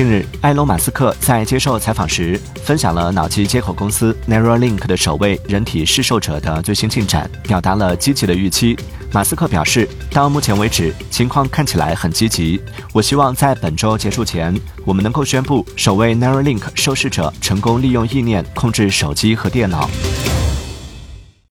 [0.00, 8.74] 近日，埃隆马斯克在接受采访时分享了脑机接口公司 Neuralink 的首位人体试受者的最新进展，表达了积极的预期。
[9.12, 12.58] 马斯克表示，到目前为止，情况看起来很积极。
[12.94, 19.86] 我希望在本周结束前，我们能够宣布首位 Neuralink 受试者成功利用意念控制手机和电脑。